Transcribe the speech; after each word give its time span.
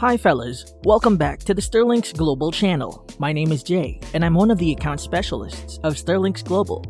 Hi, 0.00 0.16
fellas. 0.16 0.72
Welcome 0.84 1.18
back 1.18 1.40
to 1.40 1.52
the 1.52 1.60
Sterlinx 1.60 2.16
Global 2.16 2.50
channel. 2.50 3.06
My 3.18 3.34
name 3.34 3.52
is 3.52 3.62
Jay, 3.62 4.00
and 4.14 4.24
I'm 4.24 4.32
one 4.32 4.50
of 4.50 4.56
the 4.56 4.72
account 4.72 4.98
specialists 4.98 5.78
of 5.82 5.92
Sterlinx 5.92 6.42
Global, 6.42 6.86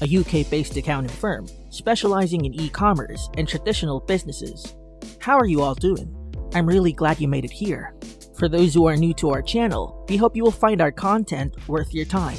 a 0.00 0.06
UK 0.06 0.48
based 0.48 0.74
accounting 0.74 1.10
firm 1.10 1.46
specializing 1.68 2.46
in 2.46 2.54
e 2.54 2.70
commerce 2.70 3.28
and 3.36 3.46
traditional 3.46 4.00
businesses. 4.00 4.74
How 5.20 5.36
are 5.36 5.44
you 5.44 5.60
all 5.60 5.74
doing? 5.74 6.10
I'm 6.54 6.64
really 6.64 6.94
glad 6.94 7.20
you 7.20 7.28
made 7.28 7.44
it 7.44 7.50
here. 7.50 7.94
For 8.38 8.48
those 8.48 8.72
who 8.72 8.86
are 8.86 8.96
new 8.96 9.12
to 9.16 9.28
our 9.28 9.42
channel, 9.42 10.06
we 10.08 10.16
hope 10.16 10.34
you 10.34 10.42
will 10.42 10.50
find 10.50 10.80
our 10.80 10.90
content 10.92 11.54
worth 11.68 11.92
your 11.92 12.06
time. 12.06 12.38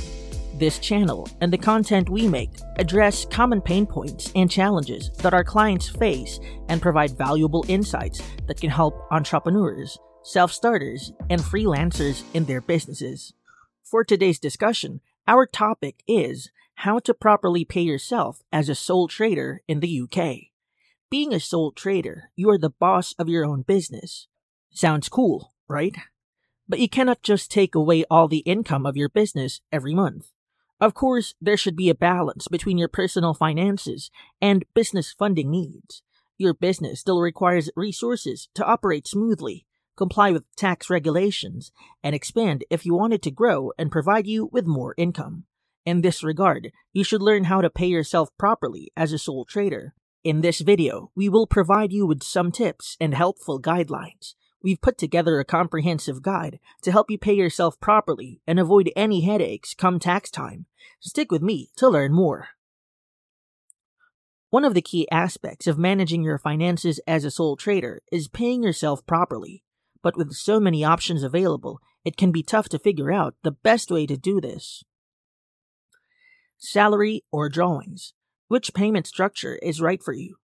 This 0.55 0.79
channel 0.79 1.29
and 1.41 1.53
the 1.53 1.59
content 1.59 2.09
we 2.09 2.27
make 2.27 2.49
address 2.77 3.23
common 3.23 3.61
pain 3.61 3.85
points 3.85 4.31
and 4.35 4.49
challenges 4.49 5.11
that 5.17 5.35
our 5.35 5.43
clients 5.43 5.87
face 5.87 6.39
and 6.69 6.81
provide 6.81 7.15
valuable 7.15 7.63
insights 7.67 8.19
that 8.47 8.59
can 8.59 8.71
help 8.71 9.05
entrepreneurs, 9.11 9.99
self 10.27 10.51
starters, 10.51 11.13
and 11.29 11.39
freelancers 11.39 12.23
in 12.33 12.43
their 12.45 12.59
businesses. 12.59 13.33
For 13.81 14.03
today's 14.03 14.39
discussion, 14.39 14.99
our 15.25 15.45
topic 15.45 16.03
is 16.05 16.51
how 16.75 16.99
to 16.99 17.13
properly 17.13 17.63
pay 17.63 17.81
yourself 17.81 18.43
as 18.51 18.67
a 18.67 18.75
sole 18.75 19.07
trader 19.07 19.61
in 19.69 19.79
the 19.79 20.01
UK. 20.01 20.51
Being 21.09 21.33
a 21.33 21.39
sole 21.39 21.71
trader, 21.71 22.29
you 22.35 22.49
are 22.49 22.57
the 22.57 22.69
boss 22.69 23.15
of 23.17 23.29
your 23.29 23.45
own 23.45 23.61
business. 23.61 24.27
Sounds 24.69 25.07
cool, 25.07 25.53
right? 25.69 25.95
But 26.67 26.79
you 26.79 26.89
cannot 26.89 27.23
just 27.23 27.49
take 27.49 27.73
away 27.73 28.03
all 28.11 28.27
the 28.27 28.39
income 28.39 28.85
of 28.85 28.97
your 28.97 29.09
business 29.09 29.61
every 29.71 29.95
month. 29.95 30.33
Of 30.81 30.93
course, 30.93 31.35
there 31.39 31.55
should 31.55 31.77
be 31.77 31.89
a 31.89 31.95
balance 31.95 32.49
between 32.49 32.77
your 32.77 32.89
personal 32.89 33.33
finances 33.33 34.11
and 34.41 34.65
business 34.73 35.13
funding 35.17 35.49
needs. 35.49 36.03
Your 36.37 36.53
business 36.53 36.99
still 36.99 37.21
requires 37.21 37.69
resources 37.77 38.49
to 38.55 38.65
operate 38.65 39.07
smoothly, 39.07 39.66
comply 39.97 40.31
with 40.31 40.45
tax 40.55 40.89
regulations, 40.89 41.71
and 42.01 42.15
expand 42.15 42.63
if 42.69 42.85
you 42.85 42.93
want 42.93 43.13
it 43.13 43.21
to 43.23 43.31
grow 43.31 43.71
and 43.77 43.91
provide 43.91 44.27
you 44.27 44.49
with 44.53 44.65
more 44.65 44.95
income. 44.97 45.43
In 45.85 46.01
this 46.01 46.23
regard, 46.23 46.71
you 46.93 47.03
should 47.03 47.21
learn 47.21 47.45
how 47.45 47.59
to 47.59 47.69
pay 47.69 47.87
yourself 47.87 48.29
properly 48.37 48.91
as 48.95 49.11
a 49.11 49.19
sole 49.19 49.43
trader. 49.43 49.93
In 50.23 50.41
this 50.41 50.61
video, 50.61 51.11
we 51.15 51.27
will 51.27 51.47
provide 51.47 51.91
you 51.91 52.05
with 52.05 52.23
some 52.23 52.51
tips 52.51 52.95
and 53.01 53.13
helpful 53.13 53.61
guidelines 53.61 54.35
We've 54.63 54.81
put 54.81 54.97
together 54.97 55.39
a 55.39 55.45
comprehensive 55.45 56.21
guide 56.21 56.59
to 56.81 56.91
help 56.91 57.11
you 57.11 57.17
pay 57.17 57.33
yourself 57.33 57.79
properly 57.79 58.41
and 58.47 58.59
avoid 58.59 58.91
any 58.95 59.21
headaches 59.21 59.73
come 59.73 59.99
tax 59.99 60.31
time. 60.31 60.65
Stick 60.99 61.31
with 61.31 61.41
me 61.41 61.69
to 61.77 61.87
learn 61.87 62.13
more. 62.13 62.49
One 64.49 64.65
of 64.65 64.73
the 64.73 64.81
key 64.81 65.07
aspects 65.11 65.67
of 65.67 65.77
managing 65.77 66.23
your 66.23 66.37
finances 66.37 66.99
as 67.05 67.23
a 67.23 67.31
sole 67.31 67.55
trader 67.55 68.01
is 68.11 68.27
paying 68.27 68.63
yourself 68.63 69.05
properly. 69.05 69.63
But 70.01 70.17
with 70.17 70.33
so 70.33 70.59
many 70.59 70.83
options 70.83 71.23
available, 71.23 71.79
it 72.05 72.17
can 72.17 72.31
be 72.31 72.43
tough 72.43 72.69
to 72.69 72.79
figure 72.79 73.11
out 73.11 73.35
the 73.43 73.51
best 73.51 73.91
way 73.91 74.05
to 74.05 74.17
do 74.17 74.39
this. 74.39 74.83
Salary 76.57 77.23
or 77.31 77.49
drawings. 77.49 78.13
Which 78.47 78.73
payment 78.73 79.07
structure 79.07 79.57
is 79.61 79.81
right 79.81 80.01
for 80.01 80.13
you? 80.13 80.37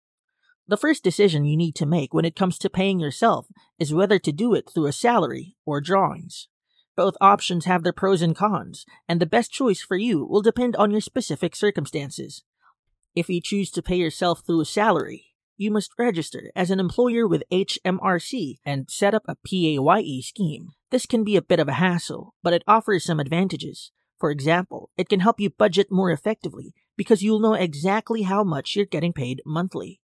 The 0.67 0.77
first 0.77 1.03
decision 1.03 1.45
you 1.45 1.57
need 1.57 1.75
to 1.77 1.87
make 1.87 2.15
when 2.15 2.25
it 2.25 2.37
comes 2.37 2.57
to 2.59 2.71
paying 2.71 3.01
yourself 3.01 3.49
is 3.79 3.93
whether 3.93 4.19
to 4.21 4.33
do 4.33 4.55
it 4.55 4.71
through 4.73 4.87
a 4.87 4.93
salary 4.93 5.57
or 5.67 5.81
drawings. 5.81 6.49
Both 6.97 7.17
options 7.21 7.65
have 7.65 7.83
their 7.83 7.93
pros 7.93 8.23
and 8.23 8.37
cons, 8.37 8.85
and 9.09 9.21
the 9.21 9.27
best 9.27 9.51
choice 9.51 9.81
for 9.83 9.97
you 9.97 10.25
will 10.25 10.43
depend 10.43 10.77
on 10.77 10.91
your 10.91 11.01
specific 11.01 11.57
circumstances. 11.57 12.45
If 13.15 13.29
you 13.29 13.41
choose 13.41 13.71
to 13.73 13.83
pay 13.83 13.97
yourself 13.97 14.43
through 14.47 14.61
a 14.61 14.65
salary, 14.65 15.30
you 15.61 15.71
must 15.71 15.93
register 15.99 16.51
as 16.57 16.71
an 16.71 16.81
employer 16.81 17.29
with 17.29 17.43
HMRC 17.53 18.57
and 18.65 18.89
set 18.89 19.13
up 19.13 19.25
a 19.29 19.37
PAYE 19.45 20.23
scheme. 20.23 20.71
This 20.91 21.05
can 21.05 21.23
be 21.23 21.37
a 21.37 21.43
bit 21.43 21.61
of 21.61 21.69
a 21.69 21.75
hassle, 21.75 22.35
but 22.43 22.55
it 22.55 22.65
offers 22.67 23.05
some 23.05 23.21
advantages. 23.21 23.93
For 24.19 24.31
example, 24.31 24.89
it 24.97 25.11
can 25.11 25.21
help 25.21 25.39
you 25.39 25.51
budget 25.51 25.89
more 25.91 26.11
effectively 26.11 26.75
because 26.97 27.23
you'll 27.23 27.41
know 27.41 27.53
exactly 27.53 28.23
how 28.23 28.43
much 28.43 28.75
you're 28.75 28.87
getting 28.87 29.13
paid 29.13 29.43
monthly. 29.45 30.01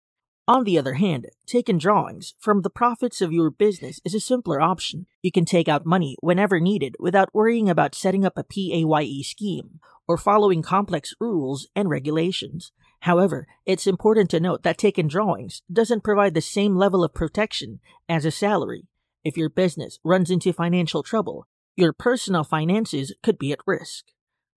On 0.47 0.65
the 0.65 0.79
other 0.79 0.95
hand, 0.95 1.27
taking 1.47 1.79
drawings 1.79 2.35
from 2.39 2.61
the 2.61 2.71
profits 2.71 3.23
of 3.23 3.33
your 3.33 3.51
business 3.51 3.99
is 4.05 4.15
a 4.15 4.21
simpler 4.21 4.61
option. 4.61 5.07
You 5.23 5.33
can 5.33 5.45
take 5.45 5.69
out 5.69 5.87
money 5.87 6.17
whenever 6.21 6.61
needed 6.61 6.97
without 7.01 7.35
worrying 7.35 7.69
about 7.69 7.95
setting 7.95 8.25
up 8.25 8.37
a 8.37 8.45
PAYE 8.45 9.23
scheme 9.25 9.81
or 10.07 10.17
following 10.17 10.63
complex 10.63 11.15
rules 11.19 11.67
and 11.75 11.89
regulations. 11.89 12.73
However, 13.01 13.47
it's 13.65 13.87
important 13.87 14.31
to 14.31 14.41
note 14.41 14.63
that 14.63 14.79
taking 14.79 15.09
drawings 15.09 15.63
doesn't 15.73 16.05
provide 16.05 16.35
the 16.35 16.41
same 16.41 16.77
level 16.77 17.05
of 17.05 17.15
protection 17.15 17.81
as 18.09 18.25
a 18.25 18.31
salary. 18.31 18.89
If 19.25 19.37
your 19.37 19.49
business 19.49 19.99
runs 20.05 20.31
into 20.31 20.53
financial 20.53 21.03
trouble, 21.03 21.47
your 21.77 21.93
personal 21.93 22.45
finances 22.45 23.13
could 23.23 23.39
be 23.39 23.53
at 23.53 23.61
risk. 23.67 24.07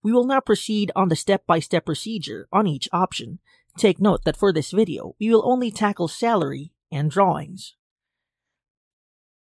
We 0.04 0.12
will 0.12 0.26
now 0.26 0.40
proceed 0.40 0.92
on 0.96 1.10
the 1.10 1.16
step 1.16 1.46
by 1.48 1.60
step 1.60 1.86
procedure 1.86 2.48
on 2.52 2.68
each 2.68 2.88
option. 2.94 3.40
Take 3.78 4.00
note 4.00 4.24
that 4.26 4.38
for 4.38 4.54
this 4.54 4.72
video, 4.72 5.16
we 5.20 5.30
will 5.30 5.50
only 5.50 5.72
tackle 5.72 6.08
salary 6.08 6.72
and 6.92 7.12
drawings. 7.12 7.76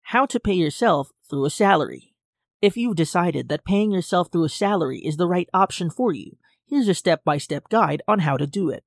How 0.02 0.26
to 0.26 0.40
pay 0.40 0.54
yourself 0.54 1.10
through 1.28 1.44
a 1.44 1.50
salary. 1.50 2.14
If 2.60 2.76
you've 2.76 2.96
decided 2.96 3.48
that 3.48 3.64
paying 3.64 3.90
yourself 3.90 4.30
through 4.30 4.44
a 4.44 4.50
salary 4.50 4.98
is 4.98 5.16
the 5.16 5.28
right 5.28 5.48
option 5.54 5.88
for 5.88 6.12
you, 6.12 6.36
here's 6.70 6.88
a 6.88 6.94
step 6.94 7.22
by 7.24 7.36
step 7.36 7.68
guide 7.68 8.02
on 8.08 8.20
how 8.20 8.36
to 8.36 8.46
do 8.46 8.70
it. 8.70 8.84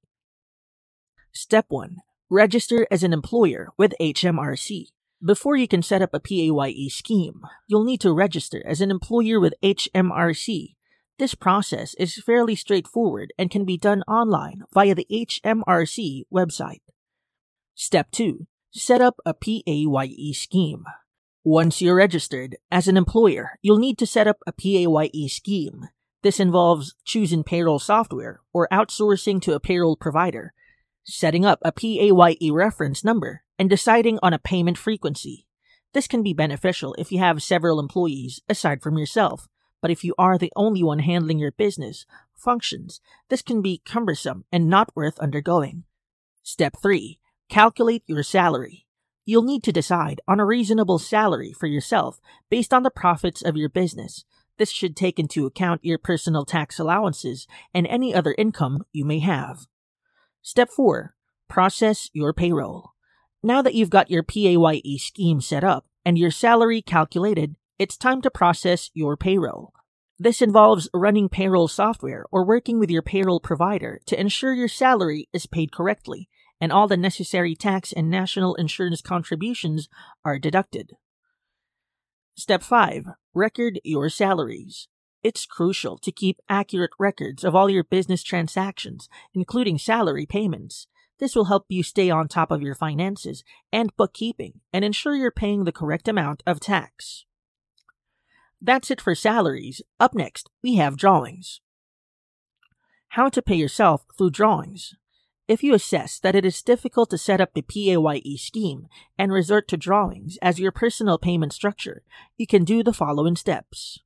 Step 1.32 1.66
1 1.70 1.98
Register 2.30 2.88
as 2.90 3.04
an 3.04 3.14
employer 3.14 3.70
with 3.78 3.94
HMRC. 4.02 4.88
Before 5.24 5.56
you 5.56 5.68
can 5.68 5.84
set 5.84 6.02
up 6.02 6.14
a 6.14 6.20
PAYE 6.20 6.90
scheme, 6.90 7.42
you'll 7.68 7.86
need 7.86 8.02
to 8.02 8.12
register 8.12 8.64
as 8.66 8.82
an 8.82 8.90
employer 8.90 9.40
with 9.40 9.54
HMRC 9.64 10.76
this 11.20 11.36
process 11.36 11.94
is 11.96 12.22
fairly 12.22 12.56
straightforward 12.56 13.34
and 13.38 13.52
can 13.52 13.66
be 13.66 13.78
done 13.78 14.02
online 14.04 14.64
via 14.74 14.96
the 14.96 15.06
HMRC 15.12 16.24
website. 16.34 16.82
Step 17.76 18.10
2. 18.12 18.48
Set 18.72 19.00
up 19.00 19.18
a 19.26 19.34
PAYE 19.34 20.34
scheme. 20.34 20.86
Once 21.44 21.82
you're 21.82 21.96
registered 21.96 22.58
as 22.72 22.88
an 22.88 22.98
employer, 22.98 23.60
you'll 23.62 23.78
need 23.78 23.98
to 24.00 24.08
set 24.08 24.28
up 24.28 24.38
a 24.48 24.52
PAYE 24.52 25.28
scheme. 25.28 25.90
This 26.24 26.40
involves 26.40 26.96
choosing 27.06 27.44
payroll 27.44 27.80
software 27.80 28.42
or 28.52 28.68
outsourcing 28.72 29.42
to 29.44 29.54
a 29.54 29.60
payroll 29.60 29.96
provider, 29.96 30.54
setting 31.04 31.46
up 31.46 31.60
a 31.62 31.72
PAYE 31.72 32.52
reference 32.52 33.04
number, 33.04 33.44
and 33.60 33.70
deciding 33.70 34.18
on 34.24 34.34
a 34.34 34.40
payment 34.40 34.78
frequency. 34.78 35.46
This 35.94 36.08
can 36.08 36.24
be 36.24 36.34
beneficial 36.34 36.96
if 36.98 37.12
you 37.12 37.20
have 37.20 37.44
several 37.44 37.80
employees 37.80 38.42
aside 38.50 38.82
from 38.82 38.98
yourself 38.98 39.48
but 39.84 39.92
if 39.92 40.06
you 40.06 40.16
are 40.18 40.38
the 40.38 40.54
only 40.56 40.82
one 40.82 41.00
handling 41.00 41.40
your 41.40 41.52
business 41.52 42.06
functions, 42.38 43.02
this 43.28 43.42
can 43.42 43.62
be 43.62 43.82
cumbersome 43.86 44.46
and 44.50 44.70
not 44.70 44.96
worth 44.96 45.20
undergoing. 45.20 45.84
Step 46.42 46.78
3. 46.82 47.20
Calculate 47.50 48.02
your 48.08 48.24
salary. 48.24 48.86
You'll 49.26 49.44
need 49.44 49.62
to 49.64 49.74
decide 49.74 50.22
on 50.26 50.40
a 50.40 50.46
reasonable 50.46 51.00
salary 51.00 51.52
for 51.52 51.68
yourself 51.68 52.22
based 52.50 52.74
on 52.74 52.84
the 52.84 52.90
profits 52.90 53.42
of 53.42 53.58
your 53.58 53.68
business. 53.68 54.24
This 54.58 54.72
should 54.72 54.96
take 54.96 55.20
into 55.20 55.46
account 55.46 55.84
your 55.84 55.98
personal 55.98 56.46
tax 56.46 56.80
allowances 56.80 57.48
and 57.74 57.88
any 57.88 58.14
other 58.14 58.36
income 58.38 58.84
you 58.92 59.06
may 59.06 59.20
have. 59.20 59.66
Step 60.42 60.70
4. 60.70 61.16
Process 61.50 62.10
your 62.14 62.34
payroll. 62.34 62.92
Now 63.42 63.62
that 63.62 63.74
you've 63.74 63.90
got 63.90 64.12
your 64.12 64.24
PAYE 64.24 64.98
scheme 64.98 65.42
set 65.42 65.64
up 65.64 65.86
and 66.06 66.18
your 66.18 66.32
salary 66.32 66.82
calculated, 66.82 67.56
it's 67.80 67.98
time 67.98 68.22
to 68.22 68.32
process 68.32 68.90
your 68.94 69.18
payroll. 69.18 69.74
This 70.20 70.42
involves 70.42 70.90
running 70.94 71.28
payroll 71.28 71.68
software 71.68 72.26
or 72.32 72.46
working 72.46 72.80
with 72.80 72.90
your 72.90 73.02
payroll 73.02 73.40
provider 73.40 74.00
to 74.06 74.20
ensure 74.20 74.54
your 74.54 74.68
salary 74.68 75.28
is 75.34 75.48
paid 75.48 75.72
correctly 75.72 76.30
and 76.62 76.72
all 76.72 76.88
the 76.88 76.96
necessary 76.96 77.56
tax 77.56 77.92
and 77.92 78.10
national 78.10 78.56
insurance 78.56 79.02
contributions 79.02 79.90
are 80.24 80.40
deducted. 80.40 80.92
Step 82.36 82.64
5. 82.64 83.10
Record 83.36 83.80
your 83.84 84.10
salaries. 84.10 84.88
It's 85.22 85.46
crucial 85.46 86.00
to 86.00 86.12
keep 86.12 86.40
accurate 86.50 86.90
records 86.98 87.44
of 87.44 87.54
all 87.54 87.70
your 87.70 87.84
business 87.84 88.24
transactions, 88.24 89.08
including 89.36 89.78
salary 89.78 90.26
payments. 90.26 90.88
This 91.20 91.36
will 91.36 91.46
help 91.46 91.66
you 91.70 91.84
stay 91.84 92.10
on 92.10 92.28
top 92.28 92.50
of 92.50 92.64
your 92.64 92.74
finances 92.74 93.44
and 93.72 93.96
bookkeeping 93.98 94.62
and 94.74 94.84
ensure 94.84 95.16
you're 95.16 95.30
paying 95.30 95.64
the 95.64 95.72
correct 95.72 96.08
amount 96.08 96.42
of 96.48 96.60
tax. 96.60 97.26
That's 98.60 98.90
it 98.90 99.00
for 99.00 99.14
salaries. 99.14 99.84
Up 100.00 100.16
next, 100.16 100.50
we 100.64 100.76
have 100.78 100.98
drawings. 100.98 101.62
How 103.10 103.30
to 103.30 103.44
pay 103.44 103.56
yourself 103.56 104.06
through 104.18 104.32
drawings. 104.32 104.96
If 105.46 105.62
you 105.62 105.74
assess 105.74 106.20
that 106.20 106.36
it 106.36 106.46
is 106.46 106.62
difficult 106.62 107.10
to 107.10 107.18
set 107.18 107.42
up 107.42 107.54
the 107.54 107.62
PAYE 107.62 108.38
scheme 108.38 108.88
and 109.18 109.32
resort 109.32 109.68
to 109.68 109.78
drawings 109.78 110.38
as 110.42 110.60
your 110.60 110.72
personal 110.72 111.18
payment 111.18 111.52
structure, 111.52 112.02
you 112.38 112.48
can 112.48 112.64
do 112.64 112.82
the 112.82 112.94
following 112.94 113.36
steps. 113.36 114.00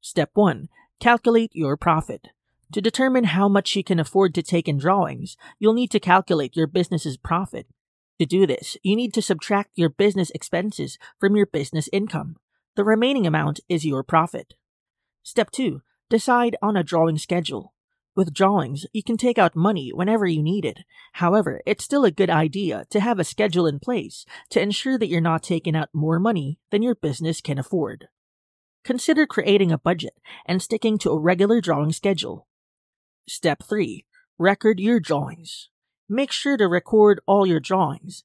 Step 0.00 0.30
1. 0.34 0.68
Calculate 1.00 1.50
your 1.54 1.76
profit. 1.76 2.28
To 2.72 2.80
determine 2.80 3.24
how 3.24 3.48
much 3.48 3.74
you 3.74 3.82
can 3.82 3.98
afford 3.98 4.32
to 4.34 4.42
take 4.42 4.68
in 4.68 4.78
drawings, 4.78 5.36
you'll 5.58 5.74
need 5.74 5.90
to 5.90 6.00
calculate 6.00 6.56
your 6.56 6.68
business's 6.68 7.16
profit. 7.16 7.66
To 8.20 8.26
do 8.26 8.46
this, 8.46 8.76
you 8.84 8.94
need 8.94 9.12
to 9.14 9.22
subtract 9.22 9.70
your 9.74 9.88
business 9.88 10.30
expenses 10.30 10.98
from 11.18 11.36
your 11.36 11.46
business 11.46 11.88
income. 11.92 12.36
The 12.76 12.84
remaining 12.84 13.26
amount 13.26 13.58
is 13.68 13.84
your 13.84 14.04
profit. 14.04 14.54
Step 15.24 15.50
2. 15.50 15.82
Decide 16.08 16.56
on 16.62 16.76
a 16.76 16.84
drawing 16.84 17.18
schedule. 17.18 17.72
With 18.16 18.32
drawings, 18.32 18.86
you 18.94 19.02
can 19.02 19.18
take 19.18 19.36
out 19.36 19.54
money 19.54 19.90
whenever 19.92 20.26
you 20.26 20.42
need 20.42 20.64
it. 20.64 20.80
However, 21.12 21.60
it's 21.66 21.84
still 21.84 22.06
a 22.06 22.10
good 22.10 22.30
idea 22.30 22.86
to 22.88 22.98
have 22.98 23.18
a 23.18 23.24
schedule 23.24 23.66
in 23.66 23.78
place 23.78 24.24
to 24.48 24.60
ensure 24.60 24.96
that 24.96 25.08
you're 25.08 25.20
not 25.20 25.42
taking 25.42 25.76
out 25.76 25.90
more 25.92 26.18
money 26.18 26.58
than 26.70 26.82
your 26.82 26.94
business 26.94 27.42
can 27.42 27.58
afford. 27.58 28.08
Consider 28.84 29.26
creating 29.26 29.70
a 29.70 29.76
budget 29.76 30.14
and 30.46 30.62
sticking 30.62 30.96
to 30.98 31.10
a 31.10 31.20
regular 31.20 31.60
drawing 31.60 31.92
schedule. 31.92 32.46
Step 33.28 33.62
3. 33.62 34.06
Record 34.38 34.80
your 34.80 34.98
drawings. 34.98 35.68
Make 36.08 36.32
sure 36.32 36.56
to 36.56 36.68
record 36.68 37.20
all 37.26 37.46
your 37.46 37.60
drawings. 37.60 38.24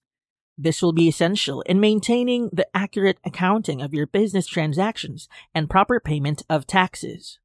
This 0.57 0.81
will 0.81 0.93
be 0.93 1.09
essential 1.09 1.61
in 1.63 1.81
maintaining 1.81 2.49
the 2.53 2.67
accurate 2.73 3.17
accounting 3.25 3.81
of 3.81 3.93
your 3.93 4.07
business 4.07 4.47
transactions 4.47 5.27
and 5.53 5.69
proper 5.69 5.99
payment 5.99 6.43
of 6.49 6.65
taxes. 6.65 7.39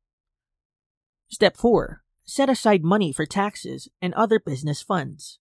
Step 1.28 1.56
4 1.56 2.04
set 2.26 2.50
aside 2.50 2.84
money 2.84 3.12
for 3.12 3.25
taxes 3.25 3.88
and 4.02 4.12
other 4.14 4.38
business 4.38 4.82
funds. 4.82 5.38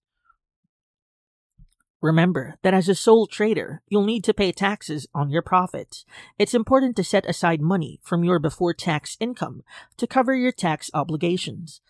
Remember 2.01 2.55
that 2.61 2.75
as 2.75 2.87
a 2.87 2.93
sole 2.93 3.25
trader, 3.25 3.81
you'll 3.87 4.05
need 4.05 4.23
to 4.25 4.33
pay 4.33 4.51
taxes 4.51 5.07
on 5.15 5.31
your 5.31 5.41
profits. 5.41 6.05
It's 6.37 6.53
important 6.53 6.95
to 6.97 7.03
set 7.03 7.25
aside 7.25 7.61
money 7.61 7.99
from 8.03 8.23
your 8.23 8.37
before 8.37 8.75
tax 8.75 9.17
income 9.19 9.63
to 9.97 10.05
cover 10.05 10.35
your 10.35 10.51
tax 10.51 10.91
obligations. 10.93 11.81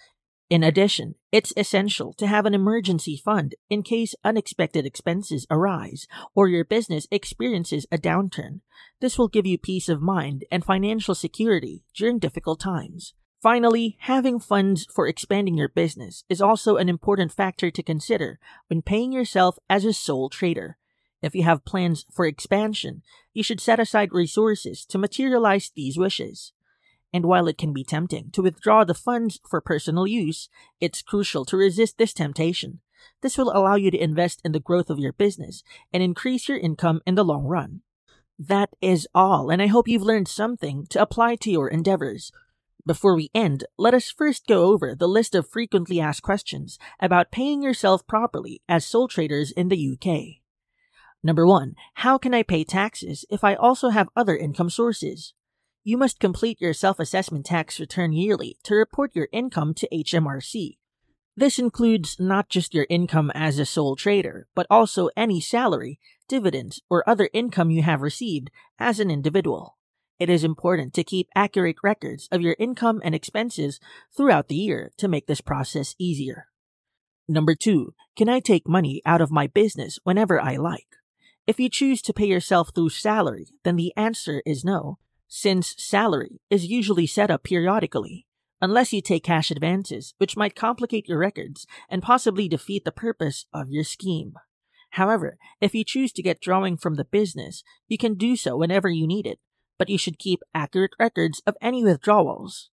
In 0.50 0.64
addition, 0.64 1.16
it's 1.32 1.52
essential 1.58 2.14
to 2.14 2.28
have 2.28 2.46
an 2.46 2.54
emergency 2.54 3.18
fund 3.18 3.56
in 3.70 3.84
case 3.84 4.16
unexpected 4.24 4.86
expenses 4.86 5.46
arise 5.50 6.08
or 6.34 6.48
your 6.48 6.64
business 6.64 7.08
experiences 7.12 7.86
a 7.92 7.98
downturn. 7.98 8.62
This 9.02 9.18
will 9.18 9.28
give 9.28 9.46
you 9.46 9.58
peace 9.58 9.90
of 9.90 10.02
mind 10.02 10.46
and 10.50 10.64
financial 10.64 11.16
security 11.16 11.84
during 11.94 12.20
difficult 12.20 12.62
times. 12.62 13.16
Finally, 13.46 13.96
having 14.00 14.40
funds 14.40 14.88
for 14.92 15.06
expanding 15.06 15.56
your 15.56 15.70
business 15.70 16.24
is 16.28 16.42
also 16.42 16.78
an 16.78 16.90
important 16.90 17.32
factor 17.32 17.70
to 17.70 17.84
consider 17.84 18.40
when 18.70 18.82
paying 18.82 19.12
yourself 19.12 19.60
as 19.70 19.86
a 19.86 19.94
sole 19.94 20.32
trader. 20.32 20.78
If 21.22 21.36
you 21.36 21.44
have 21.44 21.64
plans 21.64 22.08
for 22.12 22.26
expansion, 22.26 23.04
you 23.36 23.44
should 23.44 23.62
set 23.62 23.80
aside 23.80 24.12
resources 24.12 24.84
to 24.88 24.98
materialize 24.98 25.72
these 25.76 25.96
wishes. 25.96 26.54
And 27.14 27.26
while 27.26 27.48
it 27.48 27.60
can 27.60 27.72
be 27.72 27.84
tempting 27.84 28.32
to 28.32 28.42
withdraw 28.42 28.84
the 28.84 28.96
funds 28.96 29.40
for 29.48 29.62
personal 29.62 30.08
use, 30.08 30.50
it's 30.82 31.04
crucial 31.04 31.46
to 31.46 31.56
resist 31.56 32.00
this 32.00 32.14
temptation. 32.14 32.80
This 33.22 33.38
will 33.38 33.56
allow 33.56 33.76
you 33.76 33.92
to 33.92 34.04
invest 34.04 34.42
in 34.44 34.54
the 34.54 34.60
growth 34.60 34.90
of 34.90 34.98
your 34.98 35.14
business 35.14 35.62
and 35.94 36.02
increase 36.02 36.50
your 36.50 36.58
income 36.58 37.00
in 37.06 37.14
the 37.14 37.24
long 37.24 37.44
run. 37.44 37.82
That 38.40 38.72
is 38.82 39.08
all, 39.14 39.52
and 39.52 39.62
I 39.62 39.68
hope 39.68 39.88
you've 39.88 40.02
learned 40.02 40.30
something 40.30 40.88
to 40.88 41.00
apply 41.00 41.36
to 41.36 41.52
your 41.52 41.68
endeavors. 41.68 42.32
Before 42.86 43.16
we 43.16 43.32
end, 43.34 43.66
let 43.80 43.96
us 43.96 44.12
first 44.12 44.46
go 44.46 44.66
over 44.66 44.94
the 44.94 45.08
list 45.08 45.34
of 45.34 45.50
frequently 45.50 46.00
asked 46.00 46.22
questions 46.22 46.78
about 47.00 47.32
paying 47.32 47.64
yourself 47.64 48.06
properly 48.06 48.62
as 48.70 48.86
sole 48.86 49.08
traders 49.08 49.52
in 49.52 49.70
the 49.70 49.94
UK. 49.94 50.44
Number 51.24 51.48
1. 51.48 51.74
How 51.96 52.20
can 52.20 52.36
I 52.36 52.44
pay 52.44 52.64
taxes 52.64 53.26
if 53.32 53.44
I 53.44 53.56
also 53.56 53.90
have 53.90 54.10
other 54.16 54.38
income 54.38 54.70
sources? 54.70 55.34
You 55.84 55.98
must 55.98 56.20
complete 56.20 56.62
your 56.62 56.74
self 56.74 57.00
assessment 57.00 57.48
tax 57.48 57.80
return 57.80 58.14
yearly 58.14 58.58
to 58.64 58.76
report 58.76 59.16
your 59.16 59.30
income 59.32 59.74
to 59.76 59.90
HMRC. 59.92 60.78
This 61.36 61.58
includes 61.58 62.18
not 62.20 62.50
just 62.50 62.76
your 62.76 62.86
income 62.88 63.32
as 63.34 63.58
a 63.58 63.66
sole 63.66 63.96
trader, 63.96 64.48
but 64.54 64.68
also 64.70 65.10
any 65.18 65.42
salary, 65.42 66.00
dividends, 66.28 66.84
or 66.88 67.08
other 67.10 67.32
income 67.34 67.72
you 67.72 67.82
have 67.82 68.04
received 68.04 68.52
as 68.78 69.00
an 69.00 69.10
individual. 69.10 69.75
It 70.18 70.30
is 70.30 70.46
important 70.46 70.94
to 70.94 71.04
keep 71.04 71.28
accurate 71.36 71.78
records 71.84 72.30
of 72.32 72.42
your 72.42 72.56
income 72.58 73.02
and 73.04 73.14
expenses 73.14 73.80
throughout 74.16 74.48
the 74.48 74.56
year 74.56 74.92
to 74.98 75.10
make 75.10 75.28
this 75.28 75.42
process 75.42 75.94
easier. 76.00 76.48
Number 77.28 77.56
two, 77.56 77.94
can 78.16 78.30
I 78.30 78.40
take 78.40 78.68
money 78.68 79.02
out 79.06 79.20
of 79.20 79.32
my 79.32 79.48
business 79.48 80.00
whenever 80.04 80.40
I 80.40 80.56
like? 80.56 80.88
If 81.48 81.60
you 81.60 81.70
choose 81.70 82.02
to 82.04 82.14
pay 82.14 82.26
yourself 82.26 82.72
through 82.74 82.90
salary, 82.90 83.48
then 83.64 83.76
the 83.76 83.94
answer 83.98 84.42
is 84.46 84.64
no, 84.64 85.00
since 85.28 85.76
salary 85.78 86.40
is 86.50 86.66
usually 86.66 87.08
set 87.08 87.30
up 87.30 87.44
periodically, 87.44 88.26
unless 88.62 88.94
you 88.94 89.02
take 89.02 89.24
cash 89.24 89.52
advances, 89.52 90.14
which 90.18 90.38
might 90.38 90.56
complicate 90.56 91.10
your 91.10 91.20
records 91.20 91.68
and 91.90 92.02
possibly 92.02 92.48
defeat 92.48 92.86
the 92.86 92.92
purpose 92.92 93.46
of 93.54 93.70
your 93.70 93.84
scheme. 93.84 94.34
However, 94.92 95.38
if 95.60 95.76
you 95.76 95.84
choose 95.84 96.14
to 96.14 96.24
get 96.24 96.40
drawing 96.40 96.78
from 96.78 96.96
the 96.96 97.04
business, 97.04 97.64
you 97.88 97.98
can 97.98 98.16
do 98.16 98.38
so 98.38 98.56
whenever 98.56 98.90
you 98.90 99.06
need 99.06 99.28
it, 99.28 99.40
but 99.78 99.90
you 99.90 99.98
should 99.98 100.20
keep 100.20 100.42
accurate 100.54 100.92
records 101.00 101.42
of 101.46 101.56
any 101.62 101.84
withdrawals. 101.84 102.70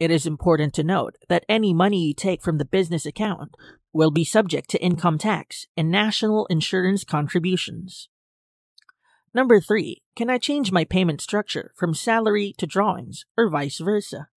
It 0.00 0.10
is 0.10 0.26
important 0.26 0.74
to 0.74 0.84
note 0.84 1.16
that 1.28 1.44
any 1.48 1.72
money 1.72 2.06
you 2.06 2.14
take 2.14 2.42
from 2.42 2.58
the 2.58 2.64
business 2.64 3.06
account 3.06 3.54
will 3.92 4.10
be 4.10 4.24
subject 4.24 4.68
to 4.70 4.82
income 4.82 5.18
tax 5.18 5.66
and 5.76 5.90
national 5.90 6.46
insurance 6.46 7.04
contributions. 7.04 8.08
Number 9.32 9.60
3. 9.60 10.02
Can 10.16 10.30
I 10.30 10.38
change 10.38 10.70
my 10.70 10.84
payment 10.84 11.20
structure 11.20 11.72
from 11.76 11.94
salary 11.94 12.54
to 12.58 12.66
drawings 12.66 13.24
or 13.36 13.48
vice 13.48 13.78
versa? 13.78 14.28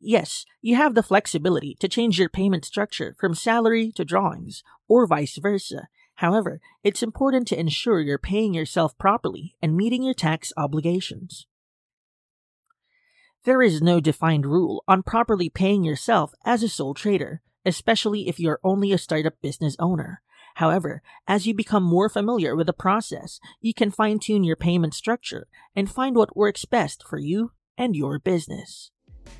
Yes, 0.00 0.44
you 0.62 0.76
have 0.76 0.94
the 0.94 1.02
flexibility 1.02 1.76
to 1.80 1.88
change 1.88 2.18
your 2.18 2.28
payment 2.28 2.64
structure 2.64 3.16
from 3.18 3.34
salary 3.34 3.90
to 3.96 4.04
drawings 4.04 4.62
or 4.88 5.06
vice 5.06 5.36
versa. 5.36 5.88
However, 6.16 6.60
it's 6.82 7.02
important 7.02 7.48
to 7.48 7.58
ensure 7.58 8.00
you're 8.00 8.18
paying 8.18 8.54
yourself 8.54 8.96
properly 8.98 9.56
and 9.60 9.76
meeting 9.76 10.02
your 10.02 10.14
tax 10.14 10.52
obligations. 10.56 11.46
There 13.44 13.62
is 13.62 13.80
no 13.80 14.00
defined 14.00 14.44
rule 14.44 14.82
on 14.88 15.04
properly 15.04 15.48
paying 15.48 15.84
yourself 15.84 16.34
as 16.44 16.62
a 16.62 16.68
sole 16.68 16.92
trader, 16.92 17.40
especially 17.64 18.28
if 18.28 18.40
you're 18.40 18.60
only 18.64 18.92
a 18.92 18.98
startup 18.98 19.40
business 19.40 19.76
owner. 19.78 20.20
However, 20.56 21.02
as 21.26 21.46
you 21.46 21.54
become 21.54 21.84
more 21.84 22.08
familiar 22.08 22.56
with 22.56 22.66
the 22.66 22.72
process, 22.72 23.38
you 23.60 23.72
can 23.72 23.92
fine 23.92 24.18
tune 24.18 24.42
your 24.42 24.56
payment 24.56 24.92
structure 24.92 25.46
and 25.76 25.88
find 25.88 26.16
what 26.16 26.36
works 26.36 26.64
best 26.64 27.04
for 27.08 27.18
you 27.18 27.52
and 27.78 27.94
your 27.94 28.18
business. 28.18 28.90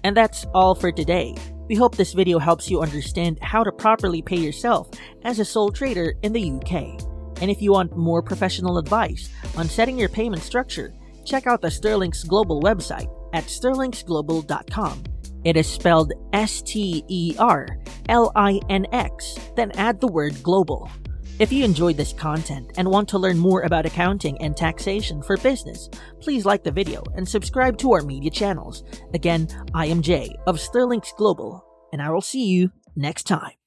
And 0.04 0.16
that's 0.16 0.46
all 0.54 0.76
for 0.76 0.92
today. 0.92 1.34
We 1.68 1.74
hope 1.74 1.96
this 1.96 2.12
video 2.12 2.38
helps 2.38 2.70
you 2.70 2.80
understand 2.80 3.40
how 3.42 3.64
to 3.64 3.72
properly 3.72 4.22
pay 4.22 4.38
yourself 4.38 4.88
as 5.24 5.40
a 5.40 5.44
sole 5.44 5.72
trader 5.72 6.14
in 6.22 6.32
the 6.32 6.52
UK. 6.52 7.02
And 7.42 7.50
if 7.50 7.60
you 7.60 7.72
want 7.72 7.96
more 7.96 8.22
professional 8.22 8.78
advice 8.78 9.28
on 9.56 9.68
setting 9.68 9.98
your 9.98 10.08
payment 10.08 10.42
structure, 10.42 10.94
check 11.24 11.48
out 11.48 11.60
the 11.60 11.68
Sterlinx 11.68 12.26
Global 12.28 12.62
website 12.62 13.12
at 13.32 13.44
sterlinxglobal.com. 13.44 15.04
It 15.44 15.56
is 15.56 15.66
spelled 15.66 16.12
S 16.32 16.62
T 16.62 17.04
E 17.08 17.34
R 17.38 17.66
L 18.08 18.32
I 18.34 18.60
N 18.68 18.86
X, 18.92 19.38
then 19.56 19.70
add 19.72 20.00
the 20.00 20.08
word 20.08 20.42
global. 20.42 20.90
If 21.38 21.52
you 21.52 21.64
enjoyed 21.64 21.96
this 21.96 22.12
content 22.12 22.72
and 22.76 22.90
want 22.90 23.08
to 23.10 23.18
learn 23.18 23.38
more 23.38 23.62
about 23.62 23.86
accounting 23.86 24.36
and 24.42 24.56
taxation 24.56 25.22
for 25.22 25.36
business, 25.36 25.88
please 26.20 26.44
like 26.44 26.64
the 26.64 26.72
video 26.72 27.04
and 27.14 27.28
subscribe 27.28 27.78
to 27.78 27.92
our 27.92 28.02
media 28.02 28.30
channels. 28.30 28.82
Again, 29.14 29.46
I 29.72 29.86
am 29.86 30.02
Jay 30.02 30.34
of 30.48 30.56
Sterlinx 30.56 31.14
Global, 31.16 31.64
and 31.92 32.02
I 32.02 32.10
will 32.10 32.20
see 32.20 32.46
you 32.46 32.72
next 32.96 33.24
time. 33.24 33.57